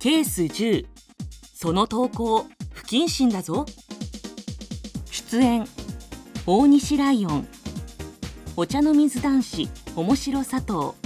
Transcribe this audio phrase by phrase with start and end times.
[0.00, 0.86] ケース10
[1.54, 3.66] その投稿不謹慎だぞ。
[5.10, 5.66] 出演
[6.46, 7.46] 大西ライオン。
[8.56, 10.96] お茶の水男子面白佐藤。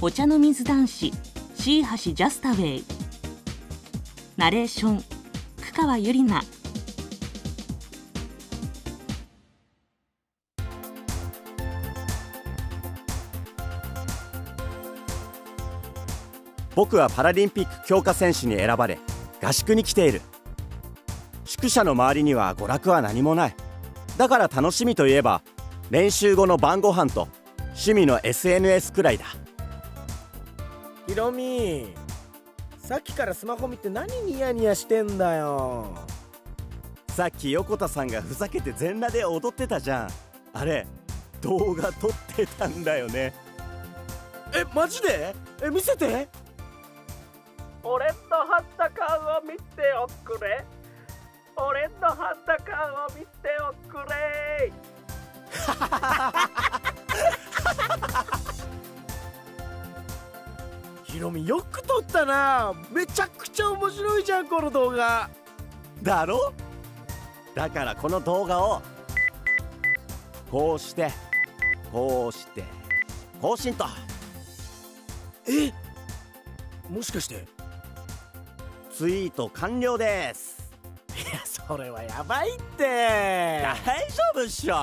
[0.00, 1.12] お茶の水男子
[1.56, 2.84] 椎橋ジャスタウェイ。
[4.36, 4.98] ナレーション
[5.60, 6.44] 久川ゆりな。
[16.74, 18.98] 僕はパラリンピック強化選手に選ばれ
[19.42, 20.20] 合宿に来ている。
[21.44, 23.54] 宿舎の周りには娯楽は何もない。
[24.16, 25.42] だから楽しみといえば
[25.90, 29.26] 練習後の晩ご飯と趣味の SNS くらいだ。
[31.06, 31.92] ひろみ
[32.78, 35.94] さっきからスマホ見て何ニヤニヤしてんだよ。
[37.08, 40.08] さっき横田さんがふざけて全裸で踊ってたじゃん。
[40.52, 40.86] あれ
[41.40, 43.32] 動画撮ってたんだよね。
[44.54, 45.34] えマジで？
[45.62, 46.28] え見せて？
[47.86, 48.14] 俺の
[48.48, 50.64] 裸を見ておくれ。
[51.56, 53.28] 俺の裸を見て
[53.60, 54.72] おくれ。
[61.04, 62.72] ひろみよく撮ったな。
[62.90, 65.28] めちゃくちゃ面白いじゃんこの動画。
[66.02, 66.52] だろ？
[67.54, 68.82] だからこの動画を
[70.50, 71.10] こうして
[71.92, 72.64] こうして
[73.40, 73.84] 更新と。
[75.46, 75.72] え？
[76.90, 77.46] もしかして
[78.96, 80.72] ツイート完了です。
[81.16, 82.84] いやそれはやばいって。
[82.84, 83.74] 大
[84.08, 84.76] 丈夫っしょ。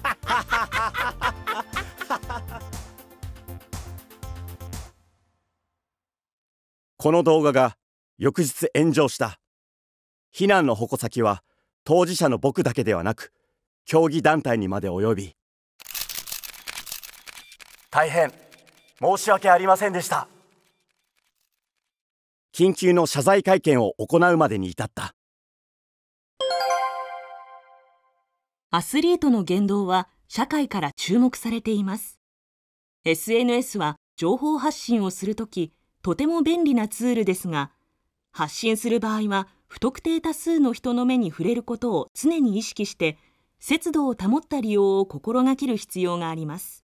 [6.98, 7.76] この動画が
[8.16, 9.40] 翌日炎上した。
[10.30, 11.42] 非難の矛先は
[11.82, 13.32] 当事者の僕だけではなく
[13.84, 15.36] 競技団体にまで及び。
[17.90, 18.32] 大変
[19.00, 20.28] 申し訳ありませんでした
[22.58, 25.14] 緊急の謝罪会見を行うまでに至った。
[28.72, 32.18] アスリートの言動は社会から注目されています。
[33.04, 37.70] SNS は情報発信をするときとても便利なツールですが
[38.32, 43.18] 発信する場合は不特定多数の人の目に触れることを常に意識して
[43.60, 46.87] 節度を保った利用を心がける必要があります。